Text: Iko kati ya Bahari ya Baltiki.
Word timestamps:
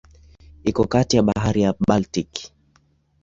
Iko 0.69 0.83
kati 0.93 1.15
ya 1.17 1.23
Bahari 1.27 1.61
ya 1.61 1.71
Baltiki. 1.87 2.45